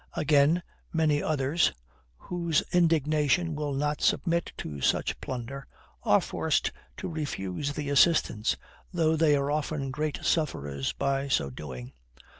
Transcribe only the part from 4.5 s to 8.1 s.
to such plunder, are forced to refuse the